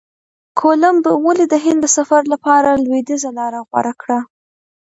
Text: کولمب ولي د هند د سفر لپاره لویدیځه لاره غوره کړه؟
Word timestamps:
کولمب 0.59 1.03
ولي 1.25 1.45
د 1.49 1.55
هند 1.65 1.79
د 1.83 1.87
سفر 1.97 2.21
لپاره 2.33 2.69
لویدیځه 2.83 3.29
لاره 3.37 3.59
غوره 3.69 3.93
کړه؟ 4.01 4.19